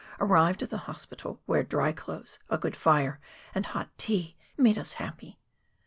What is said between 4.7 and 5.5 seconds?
us happy.